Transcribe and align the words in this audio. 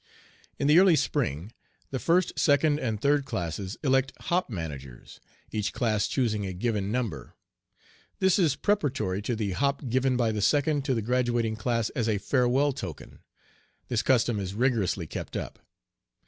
In 0.57 0.65
the 0.65 0.79
early 0.79 0.95
spring, 0.95 1.51
the 1.91 1.99
first, 1.99 2.33
second, 2.39 2.79
and 2.79 2.99
third 2.99 3.23
classes 3.23 3.77
elect 3.83 4.13
hop 4.19 4.49
managers, 4.49 5.19
each 5.51 5.73
class 5.73 6.07
choosing 6.07 6.43
a 6.43 6.53
given 6.53 6.91
number. 6.91 7.35
This 8.17 8.39
is 8.39 8.55
preparatory 8.55 9.21
to 9.21 9.35
the 9.35 9.51
hop 9.51 9.87
given 9.89 10.17
by 10.17 10.31
the 10.31 10.41
second 10.41 10.85
to 10.85 10.95
the 10.95 11.03
graduating 11.03 11.55
class 11.55 11.89
as 11.91 12.09
a 12.09 12.17
farewell 12.17 12.71
token. 12.73 13.19
This 13.89 14.01
custom 14.01 14.39
is 14.39 14.55
rigorously 14.55 15.05
kept 15.05 15.37
up. 15.37 15.59